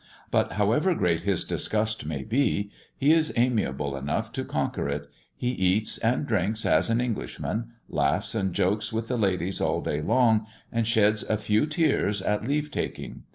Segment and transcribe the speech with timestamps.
[0.31, 5.49] But, however great his disgust may be, he is amiable enough to conquer it; he
[5.49, 10.47] eats and drinks as an Englishman, laughs and jokes with the ladies all day long,
[10.71, 13.25] and sheds a few tears at leave taking.